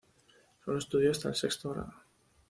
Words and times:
Solo 0.65 0.79
estudió 0.79 1.11
hasta 1.11 1.29
el 1.29 1.35
sexto 1.35 1.69
grado. 1.73 1.93